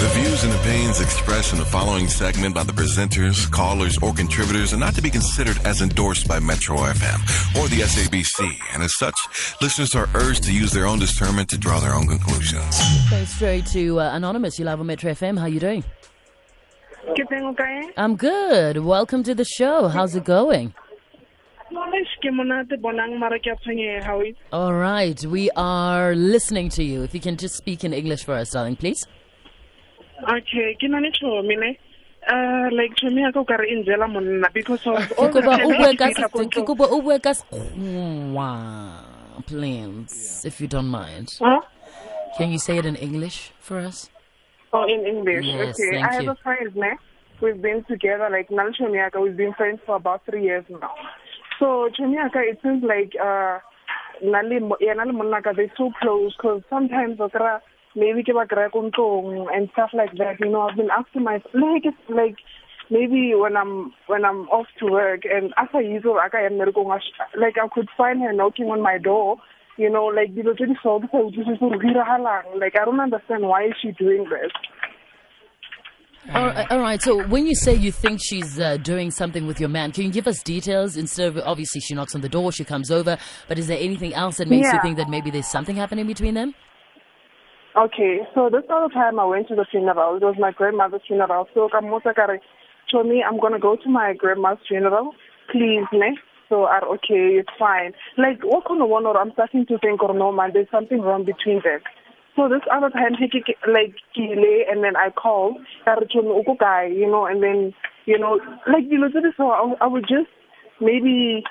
The 0.00 0.08
views 0.14 0.44
and 0.44 0.54
opinions 0.54 0.98
expressed 1.02 1.52
in 1.52 1.58
the 1.58 1.64
following 1.66 2.08
segment 2.08 2.54
by 2.54 2.62
the 2.62 2.72
presenters, 2.72 3.50
callers, 3.50 3.98
or 3.98 4.14
contributors 4.14 4.72
are 4.72 4.78
not 4.78 4.94
to 4.94 5.02
be 5.02 5.10
considered 5.10 5.58
as 5.66 5.82
endorsed 5.82 6.26
by 6.26 6.40
Metro 6.40 6.78
FM 6.78 7.20
or 7.60 7.68
the 7.68 7.82
SABC, 7.82 8.56
and 8.72 8.82
as 8.82 8.96
such, 8.96 9.14
listeners 9.60 9.94
are 9.94 10.08
urged 10.14 10.42
to 10.44 10.54
use 10.54 10.72
their 10.72 10.86
own 10.86 10.98
discernment 10.98 11.50
to 11.50 11.58
draw 11.58 11.80
their 11.80 11.92
own 11.92 12.06
conclusions. 12.06 12.80
Going 13.10 13.26
straight 13.26 13.66
to 13.66 14.00
uh, 14.00 14.14
Anonymous, 14.14 14.58
you 14.58 14.64
live 14.64 14.80
on 14.80 14.86
Metro 14.86 15.12
FM. 15.12 15.38
How 15.38 15.44
you 15.44 15.60
doing? 15.60 15.84
Ke 17.14 17.28
teng 17.28 17.42
o 17.42 17.52
kae? 17.52 17.92
I'm 17.98 18.16
good. 18.16 18.78
Welcome 18.78 19.22
to 19.24 19.34
the 19.34 19.44
show. 19.44 19.88
How's 19.88 20.16
it 20.16 20.24
going? 20.24 20.72
Eish, 21.70 22.16
ke 22.22 22.32
monate 22.32 22.80
bonang 22.80 23.18
mara 23.18 23.38
ke 23.38 23.48
a 23.52 23.56
tshwenyega 23.56 24.08
o 24.08 24.20
itse. 24.20 24.38
All 24.50 24.72
right, 24.72 25.22
we 25.26 25.50
are 25.56 26.14
listening 26.14 26.70
to 26.70 26.82
you. 26.82 27.02
If 27.02 27.12
you 27.12 27.20
can 27.20 27.36
just 27.36 27.56
speak 27.56 27.84
in 27.84 27.92
English 27.92 28.24
for 28.24 28.32
us, 28.32 28.52
darling, 28.52 28.76
please. 28.76 29.04
Okay, 30.20 30.76
ke 30.76 30.88
na 30.88 30.98
le 30.98 31.10
tšhomi 31.10 31.56
ne. 31.56 31.78
Uh, 32.28 32.68
like 32.76 32.92
tšhomi 32.96 33.24
ya 33.24 33.32
ka 33.32 33.40
o 33.40 33.44
kare 33.44 33.64
e 33.64 33.80
njela 33.80 34.10
monna 34.10 34.48
because 34.52 34.86
of 34.86 35.00
all 35.16 35.32
the 35.32 35.40
kopa 35.40 35.64
o 35.64 35.72
bue 35.72 35.96
ka 35.96 36.12
fitlha 36.12 36.28
ko 36.28 36.38
ke 36.38 36.44
ntlong. 36.48 36.66
kopa 36.66 36.86
o 36.90 37.00
bue 37.00 37.18
ka 37.18 37.32
Sekgowa, 37.32 38.50
please, 39.46 40.44
if 40.44 40.60
you 40.60 40.68
don't 40.68 40.88
mind. 40.88 41.32
Huh? 41.40 41.60
Can 42.36 42.50
you 42.50 42.58
say 42.58 42.78
it 42.78 42.86
in 42.86 42.96
English 42.96 43.52
for 43.58 43.78
us? 43.78 44.10
Oh, 44.72 44.84
in 44.84 45.06
English. 45.06 45.46
Yes, 45.46 45.74
okay. 45.74 45.90
thank 45.90 46.06
I 46.06 46.14
have 46.14 46.24
you. 46.24 46.30
a 46.30 46.36
friend, 46.42 46.76
ne. 46.76 46.92
We've 47.40 47.60
been 47.60 47.84
together, 47.84 48.28
like, 48.30 48.50
na 48.50 48.64
le 48.64 48.72
tšhomi 48.72 49.20
we've 49.20 49.36
been 49.36 49.54
friends 49.54 49.80
for 49.84 49.96
about 49.96 50.24
three 50.26 50.44
years 50.44 50.64
now. 50.68 50.94
So, 51.58 51.88
tšhomi 51.90 52.16
it 52.34 52.58
seems 52.62 52.84
like, 52.84 53.12
uh, 53.20 53.58
na 54.22 54.40
le, 54.40 54.60
mo- 54.60 54.76
yena 54.80 55.06
le 55.06 55.12
monna 55.12 55.42
ka, 55.42 55.52
they're 55.52 55.72
so 55.76 55.90
close, 56.00 56.36
because 56.36 56.62
sometimes, 56.70 57.20
o 57.20 57.28
maybe 57.94 58.22
ke 58.22 58.32
ba 58.34 58.46
kry-a 58.46 58.70
ko 58.70 58.82
ntlong 58.88 59.48
and 59.54 59.68
stuff 59.72 59.90
like 59.92 60.12
that, 60.18 60.40
you 60.40 60.48
know, 60.48 60.62
I've 60.68 60.76
been 60.76 60.90
asking 60.90 61.24
myself, 61.24 61.54
like, 61.54 61.84
it's 61.84 62.08
like, 62.08 62.36
maybe 62.90 63.32
when 63.34 63.56
I'm 63.56 63.92
when 64.08 64.24
I'm 64.24 64.48
off 64.48 64.66
to 64.80 64.86
work 64.86 65.22
and 65.24 65.54
after 65.56 65.78
yizo 65.78 66.18
aka 66.18 66.42
ya 66.42 66.50
mmerekong 66.50 66.98
sh- 67.00 67.38
like 67.38 67.54
I 67.56 67.68
could 67.72 67.88
find 67.96 68.20
her 68.20 68.32
knocking 68.32 68.66
on 68.66 68.82
my 68.82 68.98
door, 68.98 69.36
you 69.76 69.88
know, 69.88 70.06
like 70.06 70.34
dilo 70.34 70.54
tse 70.56 70.66
di 70.66 70.76
so 70.82 70.98
ke 70.98 71.06
sa 71.10 71.18
utlwisise 71.22 71.58
gore 71.60 71.78
go 71.78 71.86
diragalang. 71.86 72.58
Like 72.58 72.74
I 72.74 72.84
don't 72.84 73.00
understand 73.00 73.46
why 73.46 73.66
is 73.66 73.74
she 73.80 73.92
doing 73.92 74.26
this. 74.28 74.50
All 76.34 76.46
right, 76.46 76.70
all 76.70 76.80
right. 76.80 77.00
So 77.00 77.26
when 77.28 77.46
you 77.46 77.54
say 77.54 77.74
you 77.74 77.90
think 77.90 78.20
she's 78.22 78.60
uh, 78.60 78.76
doing 78.76 79.10
something 79.10 79.46
with 79.46 79.58
your 79.58 79.70
man, 79.70 79.90
can 79.90 80.04
you 80.04 80.10
give 80.10 80.28
us 80.28 80.42
details 80.42 80.98
instead 80.98 81.28
of 81.28 81.38
obviously 81.38 81.80
she 81.80 81.94
knocks 81.94 82.14
on 82.14 82.20
the 82.20 82.28
door, 82.28 82.52
she 82.52 82.62
comes 82.62 82.90
over, 82.90 83.16
but 83.48 83.58
is 83.58 83.68
there 83.68 83.78
anything 83.80 84.12
else 84.12 84.36
that 84.36 84.48
makes 84.48 84.70
you 84.70 84.78
think 84.82 84.98
that 84.98 85.08
maybe 85.08 85.30
there's 85.30 85.48
something 85.48 85.76
happening 85.76 86.06
between 86.06 86.34
them? 86.34 86.54
Okay, 87.76 88.18
so 88.34 88.50
this 88.50 88.64
other 88.68 88.92
time 88.92 89.20
I 89.20 89.24
went 89.24 89.46
to 89.48 89.54
the 89.54 89.64
funeral. 89.70 90.16
It 90.16 90.22
was 90.22 90.34
my 90.38 90.50
grandmother's 90.50 91.02
funeral. 91.06 91.46
So 91.54 91.68
Kamota 91.68 92.14
Kare 92.14 92.40
told 92.90 93.06
me 93.06 93.22
I'm 93.22 93.38
gonna 93.38 93.60
go 93.60 93.76
to 93.76 93.88
my 93.88 94.12
grandma's 94.14 94.58
funeral. 94.66 95.12
Please, 95.52 95.86
ne? 95.92 96.16
So 96.48 96.64
are 96.64 96.84
okay, 96.94 97.38
it's 97.38 97.48
fine. 97.56 97.92
Like 98.18 98.42
what 98.42 98.66
kind 98.66 98.82
of 98.82 98.88
one 98.88 99.06
or 99.06 99.16
I'm 99.16 99.30
starting 99.34 99.66
to 99.66 99.78
think 99.78 100.02
or 100.02 100.12
no 100.12 100.32
man, 100.32 100.50
there's 100.52 100.70
something 100.72 101.00
wrong 101.00 101.24
between 101.24 101.60
them. 101.62 101.78
So 102.34 102.48
this 102.48 102.62
other 102.72 102.90
time 102.90 103.14
he 103.14 103.28
ke- 103.28 103.44
ke- 103.46 103.68
like 103.68 103.94
kile 104.16 104.66
and 104.68 104.82
then 104.82 104.96
I 104.96 105.10
called, 105.10 105.58
ka 105.84 105.92
re, 105.94 106.06
"Tjhomi, 106.10 106.42
o 106.42 106.86
you 106.90 107.06
know, 107.06 107.26
and 107.26 107.40
then 107.40 107.72
you 108.06 108.18
know, 108.18 108.40
like 108.66 108.88
tse 108.90 109.20
di 109.22 109.30
so 109.36 109.50
I, 109.80 109.86
would 109.86 110.08
just 110.08 110.30
maybe 110.80 111.44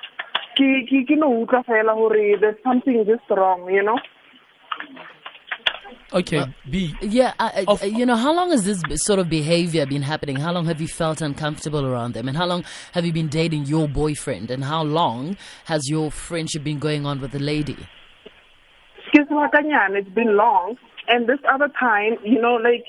fela 0.60 1.94
hore 1.94 2.38
there's 2.42 2.62
something 2.62 3.06
just 3.06 3.24
wrong, 3.30 3.72
you 3.72 3.84
know. 3.84 3.98
Okay, 6.14 6.38
uh, 6.38 6.48
B. 6.70 6.96
Yeah, 7.02 7.34
I, 7.40 7.62
I, 7.62 7.66
Of- 7.68 7.84
you 7.84 8.06
know, 8.06 8.16
how 8.16 8.34
long 8.34 8.52
has 8.52 8.64
this 8.64 8.82
sort 9.06 9.20
of 9.20 9.30
behavior 9.30 9.86
been 9.86 10.02
happening? 10.02 10.38
How 10.38 10.52
long 10.52 10.66
have 10.66 10.82
you 10.82 10.88
felt 10.88 11.22
uncomfortable 11.22 11.86
around 11.86 12.14
them? 12.14 12.28
And 12.28 12.36
how 12.36 12.46
long 12.46 12.64
have 12.94 13.06
you 13.06 13.14
been 13.14 13.28
dating 13.30 13.66
your 13.66 13.88
boyfriend? 13.88 14.50
And 14.52 14.64
how 14.64 14.84
long 14.84 15.38
has 15.66 15.88
your 15.90 16.10
friendship 16.12 16.64
been 16.64 16.80
going 16.80 17.06
on 17.06 17.22
with 17.22 17.32
the 17.32 17.40
lady? 17.40 17.78
ke 19.10 19.26
sebakanyana 19.26 20.00
it's 20.02 20.14
been 20.14 20.38
long 20.38 20.78
and 21.08 21.28
this 21.28 21.42
other 21.52 21.70
time 21.80 22.18
you 22.24 22.40
know 22.42 22.56
like 22.56 22.86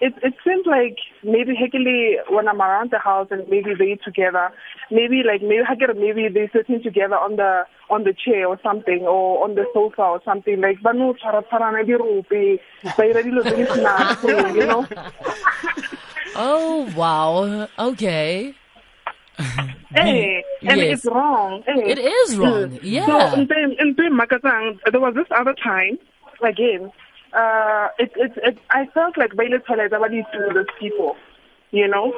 it 0.00 0.12
it 0.22 0.34
seems 0.44 0.66
like 0.66 0.98
maybe 1.22 1.54
Hekele 1.56 2.20
when 2.28 2.48
I'm 2.48 2.60
around 2.60 2.90
the 2.90 2.98
house 2.98 3.28
and 3.30 3.48
maybe 3.48 3.72
they 3.78 3.96
together 4.04 4.50
maybe 4.90 5.22
like 5.24 5.40
maybe 5.40 5.64
Hekele 5.64 5.96
maybe 5.96 6.28
they 6.28 6.50
sitting 6.52 6.82
together 6.82 7.16
on 7.16 7.36
the 7.36 7.64
on 7.94 8.04
the 8.08 8.12
chair 8.24 8.46
or 8.52 8.58
something 8.62 9.02
or 9.14 9.44
on 9.44 9.54
the 9.54 9.64
sofa 9.72 10.02
or 10.14 10.20
something 10.24 10.60
like 10.66 10.82
ba 10.86 10.92
no 10.92 11.12
tshwara 11.20 11.42
tshwarana 11.48 11.84
dirope 11.90 12.40
ba 12.96 13.02
ira 13.10 13.22
dilo 13.28 13.42
tse 13.46 13.56
di 13.60 13.64
senang, 13.72 14.54
you 14.60 14.66
know 14.72 14.82
Oh, 16.36 16.90
wow. 16.96 17.68
Okay. 17.78 18.54
Eh, 19.38 20.40
and 20.62 20.80
Yes. 20.80 20.98
it's 20.98 21.06
wrong. 21.06 21.62
Eh. 21.66 21.92
It 21.92 21.98
is 21.98 22.36
wrong. 22.36 22.70
Mm. 22.70 22.80
Yeah. 22.82 23.06
So, 23.06 23.36
in 23.40 23.46
Pim- 23.46 23.76
in 23.78 23.94
there 24.90 25.00
was 25.00 25.14
this 25.14 25.26
other 25.30 25.54
time, 25.54 25.98
again, 26.42 26.90
uh, 27.32 27.88
it, 27.98 28.10
it, 28.16 28.32
it, 28.42 28.58
I 28.70 28.86
felt 28.94 29.16
like 29.16 29.36
Bailey 29.36 29.58
do 30.10 30.16
you 30.16 30.24
do 30.32 30.54
with 30.58 30.66
people? 30.80 31.16
You 31.70 31.88
know? 31.88 32.12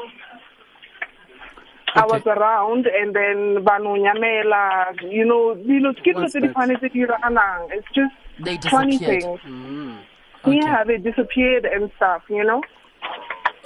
I 1.96 2.04
was 2.06 2.22
around 2.26 2.86
and 2.86 3.14
then 3.14 3.64
Banu 3.64 3.96
Nyamela, 3.96 5.00
you 5.10 5.24
know, 5.24 5.54
dilo 5.56 5.92
tse 5.94 6.02
ke 6.02 6.14
dilo 6.16 6.28
tse 6.28 6.40
di 6.40 6.48
funny 6.48 6.76
tse 6.76 6.88
di 6.92 7.00
diragalang. 7.06 7.68
It's 7.72 7.86
just 7.94 8.14
They 8.44 8.58
funny 8.70 8.98
disappeared. 8.98 9.40
things. 9.42 9.98
Yeah, 10.46 10.84
they 10.84 10.98
disappeared 10.98 11.64
and 11.64 11.90
stuff, 11.96 12.22
you 12.28 12.44
know? 12.44 12.62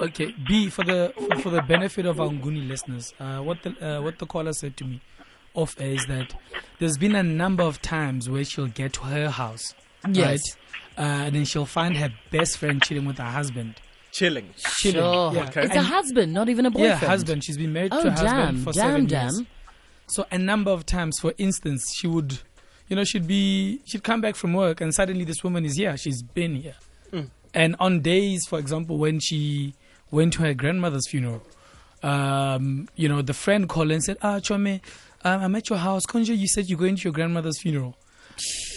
Okay, 0.01 0.35
B. 0.49 0.69
For 0.71 0.83
the 0.85 1.13
for, 1.29 1.37
for 1.41 1.51
the 1.51 1.61
benefit 1.63 2.07
of 2.07 2.21
our 2.21 2.29
Nguni 2.29 2.67
listeners, 2.67 3.13
uh, 3.21 3.39
what 3.41 3.63
the 3.63 3.71
uh, 3.87 4.01
what 4.03 4.19
the 4.19 4.27
caller 4.27 4.53
said 4.55 4.77
to 4.79 4.85
me 4.85 5.01
off 5.53 5.75
air 5.79 5.91
is 5.93 6.07
that 6.07 6.33
there's 6.79 6.97
been 6.97 7.15
a 7.15 7.23
number 7.23 7.63
of 7.65 7.83
times 7.83 8.31
where 8.31 8.45
she'll 8.45 8.69
get 8.69 8.93
to 8.95 9.01
her 9.03 9.29
house, 9.29 9.75
Yes. 10.09 10.27
right? 10.27 10.41
Uh, 10.97 11.25
and 11.27 11.35
then 11.35 11.45
she'll 11.45 11.67
find 11.67 11.97
her 11.97 12.09
best 12.31 12.57
friend 12.59 12.81
chilling 12.83 13.05
with 13.05 13.19
her 13.19 13.25
husband. 13.25 13.75
Chilling. 14.13 14.51
Chilling, 14.57 14.95
Sure. 15.03 15.33
yeah. 15.35 15.51
It's 15.65 15.75
a 15.77 15.83
husband, 15.83 16.33
not 16.33 16.49
even 16.49 16.67
a 16.67 16.71
boyfriend. 16.71 17.01
Yeah, 17.03 17.09
husband. 17.09 17.45
She's 17.45 17.57
been 17.57 17.73
married 17.73 17.93
Oh, 17.95 18.03
to 18.03 18.09
a 18.09 18.11
husband 18.11 18.65
for 18.65 18.73
Damn, 18.73 18.83
seven 18.91 19.07
damn. 19.07 19.23
years. 19.35 19.43
So 20.09 20.27
a 20.31 20.39
number 20.39 20.71
of 20.73 20.85
times, 20.87 21.19
for 21.21 21.33
instance, 21.39 21.93
she 21.97 22.07
would, 22.09 22.41
you 22.89 22.97
know, 22.97 23.05
she'd 23.05 23.27
be, 23.29 23.81
she'd 23.85 24.03
come 24.03 24.21
back 24.21 24.35
from 24.35 24.53
work 24.53 24.81
and 24.81 24.93
suddenly 24.93 25.25
this 25.25 25.45
woman 25.45 25.65
is 25.65 25.77
here. 25.77 25.97
She's 25.97 26.23
been 26.23 26.57
here. 26.57 26.75
And 27.53 27.75
on 27.81 28.01
days, 28.01 28.47
for 28.47 28.61
example, 28.61 28.97
when 28.99 29.19
she 29.19 29.75
went 30.13 30.33
to 30.35 30.43
her 30.43 30.55
grandmother's 30.55 31.09
funeral, 31.09 31.43
um, 32.05 32.89
you 32.95 33.09
know, 33.09 33.23
the 33.23 33.35
friend 33.35 33.69
called 33.69 33.91
and 33.91 34.03
said, 34.05 34.19
"Ah, 34.23 34.39
Chome, 34.39 34.81
um, 35.25 35.41
I'm 35.43 35.55
at 35.57 35.69
your 35.69 35.79
house. 35.81 36.07
Conjo, 36.07 36.37
you 36.37 36.47
said 36.47 36.69
you're 36.71 36.79
going 36.79 36.95
to 36.95 37.03
your 37.03 37.13
grandmother's 37.13 37.61
funeral." 37.61 37.97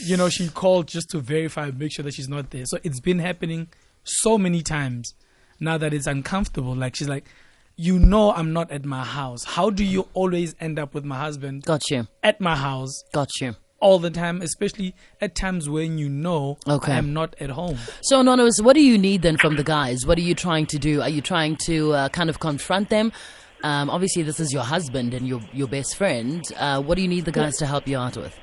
You 0.06 0.18
know, 0.18 0.28
she 0.30 0.50
called 0.50 0.88
just 0.88 1.10
to 1.12 1.20
verify, 1.20 1.70
make 1.70 1.92
sure 1.94 2.02
that 2.04 2.16
she's 2.16 2.28
not 2.28 2.50
there. 2.50 2.66
So 2.66 2.80
it's 2.84 3.00
been 3.00 3.20
happening 3.20 3.68
so 4.04 4.38
many 4.38 4.62
times 4.62 5.14
now 5.60 5.78
that 5.78 5.94
it's 5.94 6.08
uncomfortable. 6.08 6.76
Like 6.76 6.96
she's 6.96 7.10
like, 7.10 7.26
"You 7.76 8.00
know, 8.00 8.32
I'm 8.34 8.54
not 8.54 8.72
at 8.72 8.86
my 8.86 9.04
house. 9.04 9.44
How 9.46 9.70
do 9.70 9.84
you 9.84 10.08
always 10.14 10.56
end 10.60 10.78
up 10.80 10.94
with 10.94 11.06
my 11.06 11.18
husband 11.20 11.64
Got 11.64 11.90
you. 11.90 12.08
at 12.22 12.40
my 12.42 12.56
house 12.56 13.04
Got 13.14 13.30
you. 13.42 13.56
all 13.80 14.00
the 14.00 14.10
time, 14.10 14.42
especially 14.42 14.94
at 15.22 15.36
times 15.36 15.70
when 15.70 15.98
you 15.98 16.10
know 16.10 16.58
Okay. 16.68 16.92
I 16.94 16.98
am 16.98 17.14
not 17.14 17.36
at 17.40 17.50
home?" 17.52 17.78
So, 18.02 18.20
Anonymous, 18.20 18.60
what 18.62 18.74
do 18.74 18.82
you 18.82 18.98
need 18.98 19.22
then 19.22 19.38
from 19.38 19.56
the 19.56 19.64
guys? 19.64 20.06
What 20.06 20.18
are 20.18 20.22
you 20.22 20.36
trying 20.36 20.66
to 20.68 20.78
do? 20.80 21.02
Are 21.02 21.10
you 21.10 21.22
trying 21.22 21.56
to 21.68 21.94
uh, 21.94 22.10
kind 22.10 22.30
of 22.30 22.40
confront 22.40 22.90
them? 22.90 23.12
Um, 23.64 23.90
obviously, 23.90 24.24
this 24.24 24.42
is 24.42 24.52
your 24.52 24.64
husband 24.64 25.14
and 25.14 25.26
your 25.28 25.40
your 25.54 25.68
best 25.70 25.96
friend. 25.96 26.44
Uh, 26.58 26.82
what 26.82 26.96
do 26.96 27.02
you 27.02 27.08
need 27.08 27.24
the 27.26 27.32
guys 27.32 27.56
to 27.58 27.66
help 27.66 27.88
you 27.88 27.98
out 27.98 28.18
with? 28.18 28.38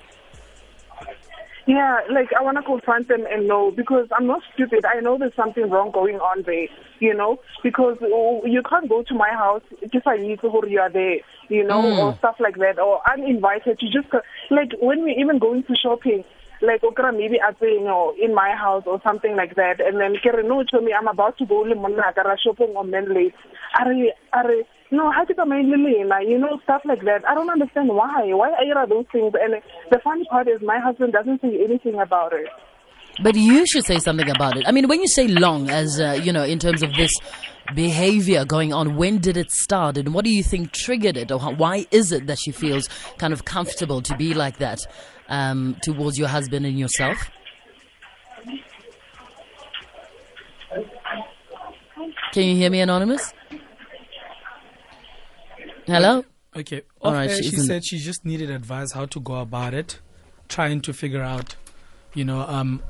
Yeah, 1.71 2.01
like 2.11 2.31
I 2.37 2.43
want 2.43 2.57
to 2.57 2.65
confront 2.65 3.07
them 3.07 3.25
and 3.31 3.47
know 3.47 3.71
because 3.71 4.09
I'm 4.11 4.27
not 4.27 4.43
stupid. 4.53 4.85
I 4.85 4.99
know 4.99 5.19
there's 5.19 5.37
something 5.37 5.71
wrong 5.71 5.93
going 5.93 6.17
on 6.17 6.43
there, 6.45 6.67
you 6.99 7.15
know, 7.15 7.39
because 7.63 7.97
oh, 8.03 8.43
you 8.45 8.61
can't 8.69 8.89
go 8.89 9.05
to 9.05 9.15
my 9.15 9.31
house 9.31 9.63
if 9.81 10.05
I 10.05 10.17
need 10.17 10.41
to 10.41 10.51
you 10.67 10.81
are 10.81 10.91
there, 10.91 11.19
you 11.49 11.63
know, 11.63 11.81
hmm. 11.81 12.01
or 12.01 12.19
stuff 12.19 12.35
like 12.41 12.57
that, 12.57 12.81
or 12.81 13.01
I'm 13.07 13.23
invited 13.23 13.79
to 13.79 13.87
just 13.87 14.09
like 14.51 14.73
when 14.81 15.05
we 15.05 15.15
even 15.21 15.39
going 15.39 15.63
to 15.63 15.77
shopping. 15.77 16.25
Like 16.61 16.85
okra 16.85 17.11
maybe 17.11 17.39
at 17.41 17.57
you 17.63 17.85
know 17.85 18.15
in 18.21 18.35
my 18.35 18.51
house 18.55 18.83
or 18.85 19.01
something 19.07 19.35
like 19.37 19.55
that, 19.55 19.81
and 19.81 19.99
then 19.99 20.17
kere 20.23 20.43
no 20.43 20.63
to 20.63 20.81
me 20.83 20.93
I'm 20.93 21.09
about 21.09 21.39
to 21.39 21.47
go 21.47 21.61
le 21.61 21.75
monna 21.75 22.13
ka 22.15 22.21
ra 22.21 22.37
shopping 22.37 22.75
on 22.77 22.91
men 22.91 23.15
late. 23.15 23.33
Are 23.79 23.95
are 24.35 24.53
no 24.91 25.11
ha 25.13 25.25
ke 25.25 25.35
tsamaye 25.37 25.63
le 25.65 25.77
lena, 25.77 26.23
you 26.27 26.39
know 26.39 26.59
stuff 26.63 26.83
like 26.85 27.03
that. 27.05 27.25
I 27.29 27.35
don't 27.35 27.51
understand 27.51 27.89
why. 27.89 28.33
Why 28.33 28.51
are 28.77 28.87
those 28.87 29.07
things? 29.13 29.33
And 29.41 29.63
the 29.91 29.99
funny 30.03 30.25
part 30.25 30.49
is 30.49 30.61
my 30.63 30.79
husband 30.79 31.13
doesn't 31.13 31.41
say 31.41 31.63
anything 31.65 32.01
about 32.01 32.33
it. 32.33 32.49
But 33.23 33.35
you 33.35 33.67
should 33.67 33.85
say 33.85 33.99
something 33.99 34.31
about 34.31 34.57
it. 34.57 34.67
I 34.67 34.73
mean, 34.73 34.89
when 34.89 35.01
you 35.01 35.09
say 35.09 35.29
long, 35.29 35.69
as 35.69 36.01
uh, 36.01 36.19
you 36.23 36.33
know, 36.33 36.45
in 36.45 36.59
terms 36.59 36.83
of 36.83 36.95
this 36.95 37.13
behavior 37.75 38.45
going 38.45 38.73
on, 38.73 38.97
when 38.97 39.19
did 39.19 39.37
it 39.37 39.51
start, 39.51 39.97
and 39.97 40.15
what 40.15 40.25
do 40.25 40.31
you 40.31 40.43
think 40.43 40.73
triggered 40.73 41.17
it, 41.17 41.31
or 41.31 41.39
how, 41.39 41.53
why 41.53 41.87
is 41.91 42.13
it 42.13 42.27
that 42.27 42.39
she 42.39 42.51
feels 42.51 42.89
kind 43.19 43.33
of 43.33 43.45
comfortable 43.45 44.01
to 44.03 44.17
be 44.17 44.33
like 44.35 44.59
that 44.59 44.81
um, 45.29 45.77
towards 45.83 46.19
your 46.19 46.29
husband 46.29 46.65
and 46.67 46.79
yourself? 46.79 47.31
Can 52.33 52.45
you 52.45 52.57
hear 52.57 52.71
me, 52.71 52.81
Anonymous? 52.81 53.35
Hello? 55.91 56.25
Okay. 56.55 56.83
All 57.01 57.13
right, 57.13 57.31
she 57.31 57.43
she 57.51 57.57
said 57.57 57.85
she 57.85 57.99
just 57.99 58.25
needed 58.25 58.49
advice 58.51 58.93
how 58.93 59.07
to 59.07 59.21
go 59.21 59.37
about 59.37 59.75
it, 59.75 59.99
trying 60.49 60.81
to 60.83 60.93
figure 60.93 61.23
out, 61.23 61.57
you 62.15 62.25
know, 62.25 62.41
um, 62.43 62.83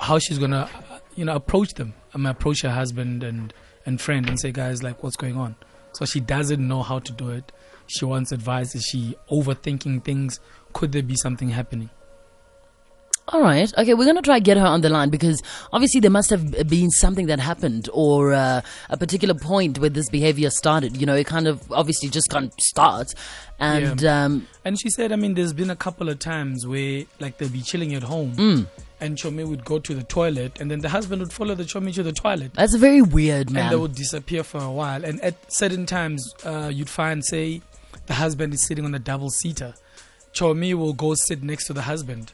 how 0.00 0.18
she's 0.18 0.38
gonna, 0.38 0.68
you 1.16 1.24
know, 1.26 1.34
approach 1.34 1.74
them. 1.74 1.92
Um, 2.14 2.24
approach 2.24 2.62
her 2.62 2.70
husband 2.70 3.22
and 3.22 3.52
and 3.84 4.00
friend 4.00 4.26
and 4.26 4.40
say, 4.40 4.52
guys, 4.52 4.82
like, 4.82 5.02
what's 5.02 5.16
going 5.16 5.36
on? 5.36 5.56
So 5.92 6.06
she 6.06 6.20
doesn't 6.20 6.66
know 6.66 6.82
how 6.82 6.98
to 6.98 7.12
do 7.12 7.30
it. 7.30 7.52
She 7.88 8.04
wants 8.06 8.32
advice. 8.32 8.74
Is 8.74 8.84
she 8.84 9.16
overthinking 9.30 10.04
things? 10.04 10.40
Could 10.72 10.92
there 10.92 11.02
be 11.02 11.16
something 11.16 11.50
happening? 11.50 11.90
All 13.28 13.40
right. 13.40 13.72
Okay, 13.76 13.94
we're 13.94 14.04
going 14.04 14.16
to 14.16 14.22
try 14.22 14.38
get 14.38 14.56
her 14.56 14.64
on 14.64 14.82
the 14.82 14.88
line 14.88 15.10
because 15.10 15.42
obviously 15.72 15.98
there 16.00 16.12
must 16.12 16.30
have 16.30 16.68
been 16.68 16.90
something 16.90 17.26
that 17.26 17.40
happened 17.40 17.88
or 17.92 18.32
uh, 18.32 18.60
a 18.88 18.96
particular 18.96 19.34
point 19.34 19.78
where 19.80 19.90
this 19.90 20.08
behavior 20.08 20.48
started. 20.50 20.96
You 20.96 21.06
know, 21.06 21.16
it 21.16 21.26
kind 21.26 21.48
of 21.48 21.60
obviously 21.72 22.08
just 22.08 22.30
can't 22.30 22.52
start. 22.60 23.08
And 23.58 24.04
um, 24.04 24.46
And 24.64 24.78
she 24.78 24.90
said, 24.90 25.10
I 25.10 25.16
mean, 25.16 25.34
there's 25.34 25.52
been 25.52 25.70
a 25.70 25.76
couple 25.76 26.08
of 26.08 26.20
times 26.20 26.66
where, 26.68 27.04
like, 27.18 27.38
they'll 27.38 27.48
be 27.48 27.62
chilling 27.62 27.94
at 27.94 28.04
home, 28.04 28.36
Mm. 28.36 28.66
and 29.00 29.16
Chome 29.16 29.48
would 29.48 29.64
go 29.64 29.78
to 29.80 29.94
the 29.94 30.02
toilet, 30.04 30.60
and 30.60 30.70
then 30.70 30.80
the 30.80 30.90
husband 30.90 31.20
would 31.20 31.32
follow 31.32 31.54
the 31.56 31.64
Chome 31.64 31.92
to 31.94 32.02
the 32.04 32.12
toilet. 32.12 32.52
that's 32.54 32.74
very 32.76 33.02
weird, 33.02 33.50
man. 33.50 33.64
and 33.64 33.72
they 33.72 33.76
would 33.76 33.94
disappear 33.94 34.44
for 34.44 34.58
a 34.62 34.70
while. 34.70 35.04
And 35.04 35.20
at 35.22 35.34
certain 35.52 35.84
times, 35.86 36.32
uh, 36.44 36.70
you'd 36.72 36.90
find, 36.90 37.24
say, 37.24 37.62
the 38.06 38.14
husband 38.14 38.54
is 38.54 38.64
sitting 38.64 38.84
on 38.84 38.94
a 38.94 38.98
double 39.00 39.30
seater. 39.30 39.74
Chomi 40.34 40.74
will 40.74 40.92
go 40.92 41.14
sit 41.14 41.42
next 41.42 41.66
to 41.66 41.72
the 41.72 41.82
husband 41.82 42.30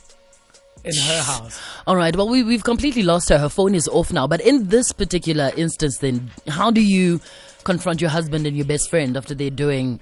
in 0.84 0.94
her 0.94 1.22
house. 1.22 1.60
All 1.86 1.96
right. 1.96 2.14
Well, 2.14 2.28
we, 2.28 2.42
we've 2.42 2.64
completely 2.64 3.02
lost 3.02 3.28
her. 3.28 3.38
Her 3.38 3.48
phone 3.48 3.74
is 3.74 3.88
off 3.88 4.12
now. 4.12 4.26
But 4.26 4.40
in 4.40 4.68
this 4.68 4.92
particular 4.92 5.50
instance, 5.56 5.98
then, 5.98 6.30
how 6.48 6.70
do 6.70 6.80
you 6.80 7.20
confront 7.64 8.00
your 8.00 8.10
husband 8.10 8.46
and 8.46 8.56
your 8.56 8.66
best 8.66 8.90
friend 8.90 9.16
after 9.16 9.34
they're 9.34 9.50
doing 9.50 10.00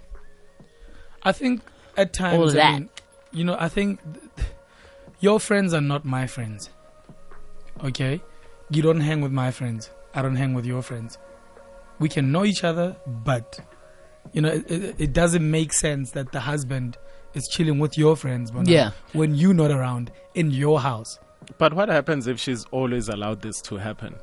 I 1.23 1.33
think 1.33 1.63
at 1.97 2.13
times, 2.13 2.39
All 2.39 2.51
I 2.51 2.55
that. 2.55 2.73
mean, 2.81 2.89
you 3.33 3.45
know, 3.45 3.57
I 3.59 3.69
think 3.69 4.01
th- 4.37 4.49
your 5.21 5.39
friends 5.39 5.75
are 5.75 5.81
not 5.81 6.05
my 6.05 6.27
friends. 6.27 6.71
Okay? 7.85 8.23
You 8.71 8.83
don't 8.83 9.01
hang 9.01 9.21
with 9.21 9.33
my 9.33 9.51
friends. 9.51 9.91
I 10.15 10.23
don't 10.23 10.37
hang 10.37 10.55
with 10.55 10.65
your 10.65 10.83
friends. 10.83 11.19
We 11.99 12.09
can 12.09 12.33
know 12.33 12.45
each 12.45 12.65
other, 12.65 12.97
but, 13.07 13.61
you 14.33 14.41
know, 14.41 14.49
it, 14.49 14.71
it, 14.71 14.95
it 14.99 15.13
doesn't 15.13 15.49
make 15.49 15.73
sense 15.73 16.13
that 16.13 16.33
the 16.33 16.41
husband 16.41 16.97
is 17.35 17.47
chilling 17.49 17.79
with 17.79 17.97
your 17.99 18.17
friends 18.17 18.51
Bona, 18.51 18.71
Yeah. 18.71 18.91
when 19.13 19.35
you're 19.35 19.55
not 19.55 19.71
around 19.71 20.11
in 20.35 20.51
your 20.51 20.81
house. 20.81 21.19
But 21.59 21.75
what 21.75 21.89
happens 21.89 22.27
if 22.27 22.39
she's 22.39 22.65
always 22.71 23.09
allowed 23.09 23.43
this 23.43 23.61
to 23.63 23.77
happen? 23.77 24.15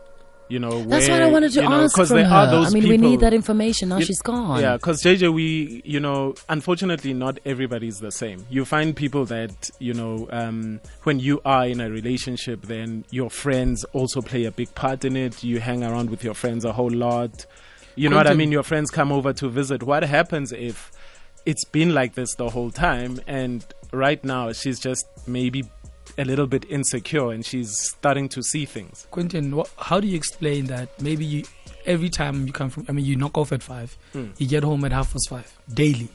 You 0.49 0.59
know, 0.59 0.81
That's 0.85 1.09
where, 1.09 1.19
what 1.19 1.27
I 1.27 1.31
wanted 1.31 1.51
to 1.53 1.61
you 1.61 1.67
know, 1.67 1.83
ask 1.83 1.93
'cause 1.93 2.07
from 2.07 2.17
there 2.19 2.25
her. 2.29 2.35
are 2.35 2.47
those 2.47 2.67
I 2.67 2.69
mean, 2.69 2.83
people, 2.83 2.97
we 3.05 3.09
need 3.11 3.19
that 3.19 3.33
information. 3.33 3.89
Now 3.89 3.97
You- 3.97 4.05
she's 4.05 4.21
gone. 4.21 4.61
Yeah, 4.61 4.77
because 4.77 5.01
JJ, 5.03 5.27
we, 5.33 5.81
you 5.83 5.99
know, 5.99 6.35
unfortunately, 6.47 7.13
not 7.13 7.37
everybody's 7.45 7.99
the 7.99 8.11
same. 8.13 8.45
You 8.49 8.63
find 8.63 8.95
people 8.95 9.25
that, 9.25 9.69
you 9.79 9.93
know, 9.93 10.25
um, 10.31 10.79
when 11.03 11.19
you 11.19 11.41
are 11.43 11.67
in 11.67 11.81
a 11.81 11.89
relationship, 11.89 12.61
then 12.67 13.03
your 13.11 13.29
friends 13.29 13.83
also 13.91 14.21
play 14.21 14.45
a 14.45 14.51
big 14.51 14.73
part 14.73 15.03
in 15.03 15.17
it. 15.17 15.43
You 15.43 15.59
hang 15.59 15.83
around 15.83 16.09
with 16.09 16.23
your 16.23 16.33
friends 16.33 16.63
a 16.63 16.71
whole 16.71 16.91
lot. 16.91 17.45
You 17.97 18.07
know 18.07 18.15
what 18.15 18.27
I 18.27 18.33
mean? 18.33 18.51
Your 18.53 18.63
friends 18.63 18.89
come 18.89 19.11
over 19.11 19.33
to 19.33 19.49
visit. 19.49 19.83
What 19.83 20.03
happens 20.03 20.53
if 20.53 20.91
it's 21.51 21.63
been 21.77 21.93
like 21.93 22.11
this 22.19 22.35
the 22.35 22.49
whole 22.49 22.71
time 22.71 23.19
and 23.25 23.65
right 23.93 24.21
now 24.23 24.51
she's 24.51 24.79
just 24.79 25.05
maybe 25.27 25.63
a 26.17 26.25
little 26.25 26.47
bit 26.47 26.65
insecure 26.69 27.31
and 27.31 27.45
she's 27.45 27.71
starting 27.95 28.27
to 28.29 28.41
see 28.51 28.65
things? 28.65 29.07
Quentin, 29.11 29.55
wha 29.55 29.63
how 29.89 29.99
do 30.01 30.07
you 30.07 30.17
explain 30.23 30.65
that 30.73 30.89
maybe 31.01 31.23
you, 31.33 31.43
every 31.85 32.09
time 32.09 32.45
you 32.47 32.53
come 32.53 32.69
from, 32.69 32.85
I 32.89 32.91
mean, 32.91 33.05
you 33.05 33.15
knock 33.15 33.37
off 33.37 33.51
at 33.57 33.63
five, 33.63 33.97
Hmm. 34.13 34.27
you 34.37 34.47
get 34.47 34.63
home 34.63 34.83
at 34.85 34.91
half 34.91 35.13
past 35.13 35.29
five 35.29 35.49
daily, 35.73 36.09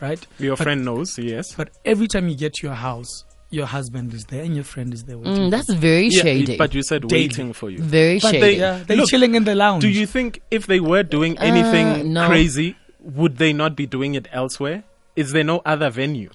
right? 0.00 0.20
Your 0.38 0.56
But- 0.56 0.64
friend 0.64 0.84
knows, 0.84 1.18
yes. 1.18 1.54
But 1.54 1.70
every 1.84 2.08
time 2.08 2.28
you 2.28 2.36
get 2.36 2.54
to 2.54 2.66
your 2.66 2.76
house, 2.76 3.24
your 3.50 3.66
husband 3.66 4.14
is 4.14 4.24
there 4.32 4.42
and 4.42 4.54
your 4.54 4.64
friend 4.64 4.94
is 4.94 5.02
there 5.04 5.18
waiting. 5.18 5.36
Mm, 5.48 5.50
that's 5.50 5.70
very 5.74 6.08
Yeah, 6.08 6.22
shady. 6.22 6.56
but 6.56 6.74
you 6.74 6.82
said 6.82 7.06
Daily. 7.06 7.24
waiting 7.28 7.52
for 7.52 7.68
you. 7.70 7.78
very 7.82 8.18
But 8.18 8.30
shady. 8.30 8.40
they- 8.40 8.58
yeah, 8.58 8.82
they're 8.86 8.96
Look, 8.96 9.10
chilling 9.10 9.34
in 9.34 9.44
the 9.44 9.54
lounge. 9.54 9.82
Do 9.82 9.90
you 9.90 10.06
think 10.06 10.40
if 10.50 10.66
they 10.66 10.80
were 10.80 11.02
doing 11.02 11.36
anything 11.38 11.86
Uh, 11.86 12.02
no. 12.20 12.26
crazy, 12.28 12.74
would 13.02 13.36
they 13.38 13.52
not 13.52 13.76
be 13.76 13.86
doing 13.86 14.14
it 14.14 14.28
elsewhere? 14.32 14.84
Is 15.16 15.32
there 15.32 15.44
no 15.44 15.60
other 15.64 15.90
venue? 15.90 16.30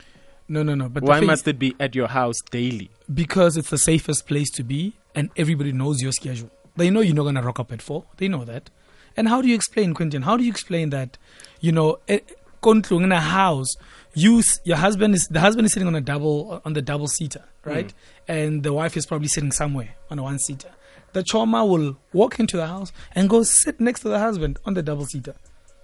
no, 0.50 0.64
no, 0.64 0.76
no. 0.76 0.88
But 0.88 1.04
Why 1.04 1.20
must 1.20 1.48
it 1.48 1.60
be 1.60 1.76
at 1.80 1.94
your 1.96 2.08
house 2.08 2.40
daily? 2.52 2.90
because 3.14 3.56
it's 3.58 3.70
the 3.70 3.78
safest 3.78 4.28
place 4.28 4.50
to 4.52 4.64
be, 4.64 4.94
and 5.16 5.30
everybody 5.38 5.72
knows 5.72 6.02
your 6.02 6.12
schedule. 6.12 6.50
They 6.76 6.90
know 6.90 7.00
you're 7.00 7.16
not 7.16 7.24
gonna 7.24 7.42
rock 7.42 7.60
up 7.60 7.72
at 7.72 7.82
four. 7.82 8.06
They 8.18 8.28
know 8.28 8.44
that. 8.46 8.70
And 9.16 9.28
how 9.30 9.42
do 9.42 9.48
you 9.48 9.56
explain, 9.56 9.94
Quentin? 9.94 10.22
How 10.24 10.38
do 10.38 10.44
you 10.44 10.50
explain 10.52 10.90
that? 10.92 11.18
You 11.60 11.72
know, 11.72 12.00
eh, 12.08 12.20
Kontlung 12.62 13.04
in 13.04 13.12
a 13.12 13.20
house, 13.22 13.76
you, 14.14 14.44
your 14.64 14.78
husband 14.78 15.16
is 15.16 15.28
the 15.32 15.40
husband 15.40 15.66
is 15.66 15.74
sitting 15.74 15.88
on 15.88 15.96
a 15.96 16.02
double 16.02 16.62
on 16.66 16.74
the 16.74 16.82
double 16.82 17.08
seater, 17.08 17.44
right? 17.64 17.94
And 18.28 18.64
the 18.64 18.74
wife 18.74 18.96
is 18.98 19.06
probably 19.06 19.28
sitting 19.30 19.52
somewhere 19.52 19.96
on 20.12 20.20
a 20.20 20.24
one 20.24 20.38
seater. 20.40 20.72
The 21.14 21.24
trauma 21.24 21.66
will 21.66 21.98
walk 22.14 22.40
into 22.40 22.58
the 22.58 22.68
house 22.68 22.92
and 23.16 23.30
go 23.30 23.44
sit 23.44 23.80
next 23.80 24.02
to 24.02 24.10
the 24.10 24.20
husband 24.20 24.60
on 24.66 24.74
the 24.76 24.84
double 24.84 25.06
seater. 25.06 25.36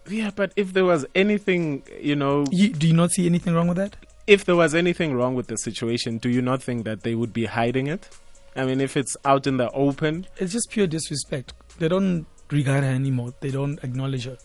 Yeah, 0.09 0.31
but 0.35 0.51
if 0.55 0.73
there 0.73 0.85
was 0.85 1.05
anything, 1.15 1.83
you 2.01 2.15
know, 2.15 2.45
You, 2.51 2.69
do 2.69 2.87
you 2.87 2.93
not 2.93 3.11
see 3.11 3.25
anything 3.25 3.53
wrong 3.53 3.67
with 3.67 3.77
that? 3.77 3.95
if 4.25 4.45
there 4.45 4.55
was 4.55 4.73
anything 4.73 5.13
wrong 5.13 5.35
with 5.35 5.47
the 5.47 5.57
situation, 5.57 6.17
do 6.17 6.29
you 6.29 6.41
not 6.41 6.63
think 6.63 6.85
that 6.85 7.03
they 7.03 7.13
would 7.13 7.33
be 7.33 7.45
hiding 7.45 7.87
it? 7.87 8.09
I 8.55 8.63
mean, 8.65 8.79
if 8.81 8.95
it's 8.95 9.17
out 9.25 9.47
in 9.47 9.57
the 9.57 9.69
open, 9.71 10.27
It's 10.37 10.53
just 10.53 10.69
pure 10.69 10.87
disrespect. 10.87 11.53
They 11.79 11.87
don't 11.87 12.25
regard 12.49 12.83
her 12.83 12.89
anymore. 12.89 13.33
They 13.41 13.49
don't 13.51 13.83
acknowledge 13.83 14.25
her. 14.25 14.37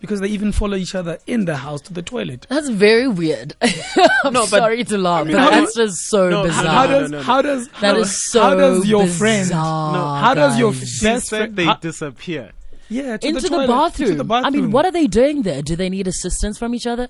Because 0.00 0.20
they 0.20 0.26
even 0.28 0.52
follow 0.52 0.76
each 0.76 0.94
other 0.94 1.18
in 1.26 1.46
the 1.46 1.56
house 1.56 1.80
to 1.82 1.94
the 1.94 2.02
toilet. 2.02 2.46
That's 2.50 2.68
very 2.68 3.08
weird. 3.08 3.54
I'm 3.62 4.32
No, 4.34 4.40
but- 4.42 4.48
sorry 4.48 4.84
to 4.84 4.98
laugh, 4.98 5.26
mean, 5.26 5.36
but 5.36 5.42
how 5.44 5.50
that's 5.50 5.74
do- 5.74 5.86
just 5.86 6.10
so 6.10 6.28
No, 6.28 6.42
bizarre. 6.42 6.66
How 6.66 6.84
no, 6.86 7.00
does 7.00 7.10
no, 7.10 7.16
no. 7.18 7.22
how 7.24 7.40
does 7.42 7.68
That 7.68 7.94
how, 7.94 8.00
is 8.00 8.30
so 8.30 8.42
how 8.42 8.54
does 8.56 8.86
your 8.88 9.06
friend 9.06 9.48
bizarre, 9.48 9.92
No, 9.94 10.04
how 10.20 10.34
does 10.34 10.58
your 10.58 10.72
guys. 10.72 10.88
she 10.90 11.04
best 11.06 11.28
friend 11.30 11.56
they 11.56 11.64
how- 11.64 11.76
disappear. 11.76 12.52
Yeah 12.88 13.16
to 13.16 13.26
into 13.28 13.40
the, 13.42 13.48
the, 13.48 13.56
toilet, 13.56 13.66
bathroom. 13.68 14.06
into 14.10 14.18
the 14.18 14.24
bathroom? 14.24 14.46
I 14.46 14.50
mean, 14.56 14.70
what 14.70 14.84
are 14.84 14.92
they 14.92 15.06
doing 15.06 15.42
there? 15.42 15.62
Do 15.62 15.76
they 15.76 15.88
need 15.88 16.06
assistance 16.08 16.58
from 16.58 16.74
each 16.74 16.86
other? 16.86 17.08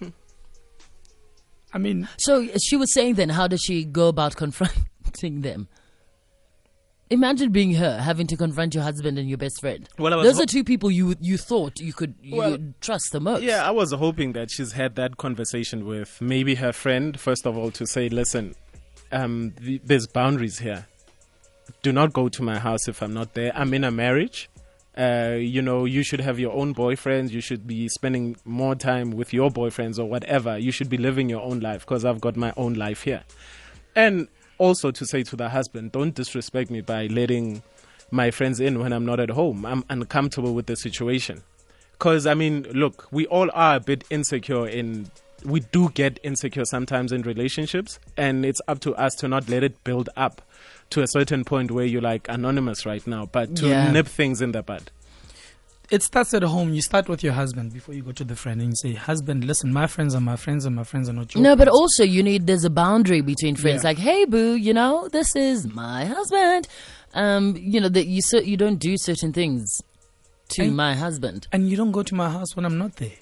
I 1.72 1.78
mean, 1.78 2.08
So 2.18 2.46
she 2.58 2.76
was 2.76 2.92
saying 2.92 3.14
then, 3.14 3.28
how 3.30 3.46
does 3.46 3.60
she 3.62 3.84
go 3.84 4.08
about 4.08 4.36
confronting 4.36 5.42
them? 5.42 5.68
Imagine 7.10 7.52
being 7.52 7.72
her, 7.74 7.98
having 8.02 8.26
to 8.26 8.36
confront 8.36 8.74
your 8.74 8.84
husband 8.84 9.18
and 9.18 9.28
your 9.30 9.38
best 9.38 9.60
friend. 9.60 9.88
Well, 9.98 10.12
I 10.12 10.16
was 10.16 10.26
Those 10.26 10.36
ho- 10.36 10.42
are 10.42 10.46
two 10.46 10.62
people 10.62 10.90
you 10.90 11.14
you 11.20 11.38
thought 11.38 11.80
you 11.80 11.94
could 11.94 12.14
you 12.20 12.36
Well, 12.36 12.58
trust 12.82 13.12
the 13.12 13.20
most. 13.20 13.42
Yeah, 13.42 13.66
I 13.66 13.70
was 13.70 13.92
hoping 13.92 14.34
that 14.34 14.50
she's 14.50 14.72
had 14.72 14.94
that 14.96 15.16
conversation 15.16 15.86
with 15.86 16.20
maybe 16.20 16.56
her 16.56 16.70
friend, 16.72 17.18
first 17.18 17.46
of 17.46 17.56
all, 17.56 17.70
to 17.70 17.86
say, 17.86 18.10
listen, 18.10 18.54
um, 19.10 19.54
th- 19.58 19.80
there's 19.84 20.06
boundaries 20.06 20.58
here. 20.58 20.86
Do 21.82 21.92
not 21.92 22.12
go 22.12 22.28
to 22.28 22.42
my 22.42 22.58
house 22.58 22.88
if 22.88 23.02
I'm 23.02 23.14
not 23.14 23.34
there. 23.34 23.52
I'm 23.54 23.72
in 23.74 23.84
a 23.84 23.90
marriage. 23.90 24.48
Uh, 24.96 25.36
you 25.38 25.62
know, 25.62 25.84
you 25.84 26.02
should 26.02 26.20
have 26.20 26.40
your 26.40 26.52
own 26.52 26.74
boyfriends. 26.74 27.30
You 27.30 27.40
should 27.40 27.66
be 27.66 27.88
spending 27.88 28.36
more 28.44 28.74
time 28.74 29.12
with 29.12 29.32
your 29.32 29.48
boyfriends 29.48 29.98
or 29.98 30.06
whatever. 30.06 30.58
You 30.58 30.72
should 30.72 30.88
be 30.88 30.96
living 30.96 31.28
your 31.28 31.42
own 31.42 31.60
life 31.60 31.80
because 31.80 32.04
I've 32.04 32.20
got 32.20 32.36
my 32.36 32.52
own 32.56 32.74
life 32.74 33.02
here. 33.02 33.22
And 33.94 34.26
also 34.58 34.90
to 34.90 35.06
say 35.06 35.22
to 35.22 35.36
the 35.36 35.50
husband, 35.50 35.92
don't 35.92 36.14
disrespect 36.14 36.70
me 36.70 36.80
by 36.80 37.06
letting 37.06 37.62
my 38.10 38.30
friends 38.30 38.58
in 38.58 38.80
when 38.80 38.92
I'm 38.92 39.06
not 39.06 39.20
at 39.20 39.30
home. 39.30 39.64
I'm 39.64 39.84
uncomfortable 39.88 40.54
with 40.54 40.66
the 40.66 40.76
situation. 40.76 41.42
Because, 41.92 42.26
I 42.26 42.34
mean, 42.34 42.62
look, 42.72 43.06
we 43.10 43.26
all 43.26 43.50
are 43.54 43.76
a 43.76 43.80
bit 43.80 44.04
insecure 44.10 44.66
in. 44.66 45.10
We 45.44 45.60
do 45.60 45.90
get 45.90 46.18
insecure 46.24 46.64
sometimes 46.64 47.12
in 47.12 47.22
relationships, 47.22 48.00
and 48.16 48.44
it's 48.44 48.60
up 48.66 48.80
to 48.80 48.94
us 48.96 49.14
to 49.16 49.28
not 49.28 49.48
let 49.48 49.62
it 49.62 49.84
build 49.84 50.08
up 50.16 50.42
to 50.90 51.02
a 51.02 51.06
certain 51.08 51.44
point 51.44 51.70
where 51.70 51.84
you're 51.84 52.00
like 52.02 52.26
anonymous 52.28 52.86
right 52.86 53.06
now, 53.06 53.26
but 53.26 53.56
to 53.56 53.68
Yeah. 53.68 53.90
nip 53.92 54.06
things 54.06 54.40
in 54.40 54.52
the 54.52 54.62
bud. 54.62 54.90
it 55.90 56.02
starts 56.02 56.34
at 56.34 56.42
home. 56.42 56.74
You 56.74 56.82
start 56.82 57.08
with 57.08 57.22
your 57.24 57.32
husband 57.32 57.72
before 57.72 57.94
you 57.94 58.02
go 58.02 58.12
to 58.12 58.22
the 58.22 58.36
friend, 58.36 58.60
and 58.60 58.68
you 58.72 58.76
say, 58.76 58.92
"Husband, 58.92 59.42
listen, 59.44 59.72
my 59.72 59.86
friends 59.86 60.14
are 60.14 60.20
my 60.20 60.36
friends, 60.36 60.66
and 60.66 60.76
my 60.76 60.84
friends 60.84 61.08
are 61.08 61.14
not 61.14 61.32
your 61.34 61.42
No, 61.42 61.56
but 61.56 61.64
friends." 61.68 61.78
also 61.80 62.02
you 62.04 62.22
need 62.22 62.46
there's 62.46 62.64
a 62.64 62.68
boundary 62.68 63.22
between 63.22 63.56
friends. 63.56 63.82
Yeah. 63.84 63.88
Like, 63.88 63.98
hey, 63.98 64.26
boo, 64.26 64.52
you 64.54 64.74
know 64.74 65.08
this 65.10 65.34
is 65.34 65.66
my 65.66 66.04
husband. 66.04 66.68
Um, 67.14 67.56
you 67.58 67.80
know 67.80 67.88
that 67.88 68.06
you 68.06 68.20
so, 68.20 68.38
you 68.38 68.58
don't 68.58 68.76
do 68.76 68.96
certain 68.98 69.32
things 69.32 69.80
to 70.50 70.64
And- 70.64 70.76
my 70.76 70.94
husband. 70.94 71.46
and 71.52 71.70
you 71.70 71.76
don't 71.78 71.92
go 71.92 72.02
to 72.02 72.14
my 72.14 72.28
house 72.28 72.54
when 72.54 72.66
I'm 72.66 72.76
not 72.76 72.96
there. 72.96 73.16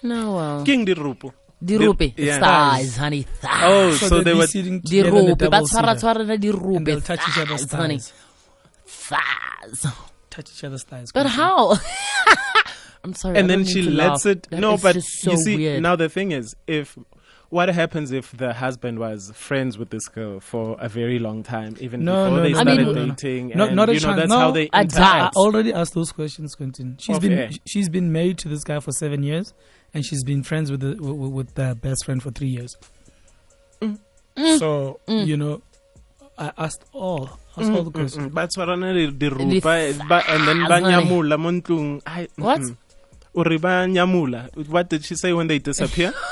No, 0.00 0.34
well, 0.34 0.64
King 0.64 0.84
di 0.84 0.94
rupu. 0.94 1.32
Dirupi, 1.64 2.14
The- 2.14 2.22
yeah. 2.22 2.38
thighs, 2.40 2.96
honey, 2.96 3.22
thighs. 3.22 3.60
Oh, 3.64 3.92
So, 3.92 4.06
so, 4.08 4.14
they'll 4.16 4.24
they 4.24 4.32
be 4.32 4.38
were. 4.38 4.46
sitting 4.46 4.82
together 4.82 5.08
in 5.08 5.14
a 5.16 5.20
Dirupi, 5.20 5.38
double 5.38 5.50
but 5.50 5.62
tshwara 5.64 5.98
seater, 6.00 6.06
tshwara 6.06 6.26
na 6.26 6.76
and 6.76 6.86
they'll 6.86 7.00
touch 7.00 7.20
each 7.28 7.38
other's 7.38 7.64
thighs, 7.66 7.72
honey, 7.72 7.98
thighs. 7.98 8.12
thighs. 8.86 9.86
Touch 10.30 10.50
each 10.52 10.64
other's 10.64 10.82
thighs. 10.84 11.12
But 11.12 11.26
how? 11.26 11.76
I'm 13.04 13.14
sorry. 13.14 13.36
I 13.36 13.40
and 13.40 13.50
then 13.50 13.64
she 13.64 13.82
lets 13.82 14.24
laugh. 14.24 14.36
it. 14.36 14.48
That 14.50 14.60
no, 14.60 14.76
but 14.76 15.02
so 15.02 15.32
you 15.32 15.36
see, 15.38 15.56
weird. 15.56 15.82
now 15.82 15.96
the 15.96 16.08
thing 16.08 16.32
is, 16.32 16.54
if 16.66 16.98
what 17.50 17.68
happens 17.70 18.12
if 18.12 18.36
the 18.36 18.52
husband 18.52 18.98
was 18.98 19.32
friends 19.34 19.78
with 19.78 19.88
this 19.90 20.06
girl 20.08 20.40
for 20.40 20.76
a 20.80 20.88
very 20.88 21.18
long 21.18 21.42
time, 21.42 21.76
even 21.80 22.04
No, 22.04 22.24
before 22.24 22.36
no, 22.38 22.42
they 22.42 22.52
no, 22.52 22.58
I 22.58 22.62
started 22.62 22.86
mean- 22.86 22.94
no, 22.94 23.04
no. 23.06 23.14
dating? 23.14 23.48
No, 23.54 23.66
and, 23.68 23.76
not 23.76 23.88
a 23.88 23.94
you 23.94 24.00
know, 24.00 24.06
chance. 24.08 24.16
that's 24.18 24.28
No, 24.28 24.38
how 24.38 24.50
they 24.50 24.68
I- 24.72 24.86
I, 24.94 25.20
I 25.26 25.30
already 25.36 25.72
asked 25.72 25.94
those 25.94 26.12
questions, 26.12 26.54
Quentin. 26.54 26.96
She's 26.98 27.16
Off 27.16 27.22
been 27.22 27.56
she's 27.64 27.88
been 27.88 28.12
married 28.12 28.38
to 28.38 28.48
this 28.48 28.64
guy 28.64 28.80
for 28.80 28.92
seven 28.92 29.22
years, 29.22 29.54
and 29.94 30.04
she's 30.04 30.24
been 30.24 30.42
friends 30.42 30.70
with 30.70 30.80
the 30.80 30.96
with, 31.00 31.32
with 31.32 31.54
their 31.54 31.74
best 31.74 32.04
friend 32.04 32.22
for 32.22 32.30
three 32.30 32.48
years. 32.48 32.76
Mm. 33.80 33.98
So 34.58 35.00
mm. 35.06 35.22
Mm. 35.22 35.26
you 35.26 35.36
know, 35.36 35.62
I 36.38 36.52
asked 36.58 36.84
all 36.92 37.38
asked 37.56 37.70
all 37.70 37.82
the 37.82 37.90
questions. 37.90 38.30
Mm, 38.30 38.34
ba 38.34 38.46
tshwarana 38.46 38.94
rupa, 39.30 40.06
ba- 40.08 40.24
and 40.28 40.48
then 40.48 40.60
ba 40.68 40.80
fazane. 40.80 40.90
nyamula 40.92 41.38
mo 41.38 41.50
ntlong. 41.50 42.02
What? 42.36 42.60
mm-mm. 42.60 42.76
O 43.34 43.42
re 43.42 43.56
ba 43.58 43.86
nyamula. 43.88 44.50
What 44.68 44.88
did 44.90 45.04
she 45.04 45.14
say 45.16 45.32
when 45.32 45.46
they 45.46 45.58
disappear? 45.58 46.12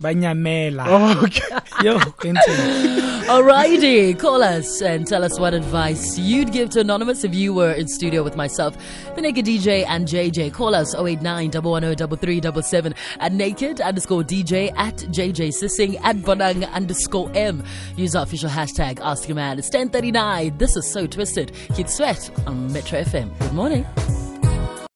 Banyamela. 0.00 0.84
oh, 0.86 1.24
okay. 1.24 1.42
Yo, 1.84 1.98
Quentin. 1.98 3.14
Alrighty, 3.24 4.18
call 4.18 4.42
us 4.42 4.82
and 4.82 5.06
tell 5.06 5.24
us 5.24 5.38
what 5.38 5.54
advice 5.54 6.18
you'd 6.18 6.52
give 6.52 6.68
to 6.70 6.80
Anonymous 6.80 7.24
if 7.24 7.34
you 7.34 7.54
were 7.54 7.72
in 7.72 7.88
studio 7.88 8.22
with 8.22 8.36
myself, 8.36 8.76
the 9.14 9.22
Naked 9.22 9.46
DJ 9.46 9.84
and 9.88 10.06
JJ. 10.06 10.52
Call 10.52 10.74
us 10.74 10.94
089 10.94 11.50
110 11.52 12.94
at 13.20 13.32
Naked 13.32 13.80
underscore 13.80 14.22
DJ 14.22 14.72
at 14.76 14.96
JJ 14.96 15.48
Sissing 15.54 15.98
at 16.02 16.16
Bonang 16.16 16.70
underscore 16.72 17.30
M. 17.34 17.64
Use 17.96 18.14
our 18.14 18.24
official 18.24 18.50
hashtag 18.50 19.00
Ask 19.00 19.26
Your 19.26 19.36
Man. 19.36 19.58
It's 19.58 19.68
1039. 19.68 20.58
This 20.58 20.76
is 20.76 20.86
So 20.86 21.06
Twisted. 21.06 21.52
Keith 21.74 21.88
Sweat 21.88 22.30
on 22.46 22.70
Metro 22.72 23.00
FM. 23.00 23.36
Good 23.38 23.52
morning. 23.54 24.33